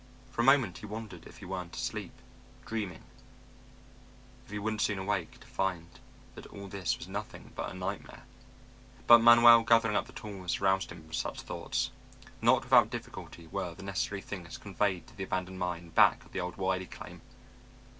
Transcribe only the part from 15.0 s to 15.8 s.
to the abandoned